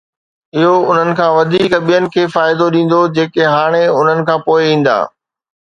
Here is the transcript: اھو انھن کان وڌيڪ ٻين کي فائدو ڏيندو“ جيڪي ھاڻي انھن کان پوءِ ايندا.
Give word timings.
اھو 0.55 0.69
انھن 0.91 1.09
کان 1.17 1.31
وڌيڪ 1.37 1.71
ٻين 1.87 2.03
کي 2.13 2.23
فائدو 2.33 2.65
ڏيندو“ 2.73 2.99
جيڪي 3.15 3.43
ھاڻي 3.53 3.83
انھن 3.97 4.19
کان 4.27 4.39
پوءِ 4.45 4.61
ايندا. 4.67 4.97